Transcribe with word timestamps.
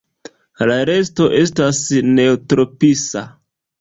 La 0.69 0.77
resto 0.91 1.27
estas 1.41 1.83
neotropisa. 2.17 3.23